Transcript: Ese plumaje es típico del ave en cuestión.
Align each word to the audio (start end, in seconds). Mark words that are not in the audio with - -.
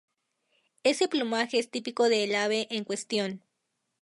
Ese 0.81 1.07
plumaje 1.07 1.59
es 1.59 1.69
típico 1.69 2.09
del 2.09 2.33
ave 2.33 2.65
en 2.71 2.85
cuestión. 2.85 3.43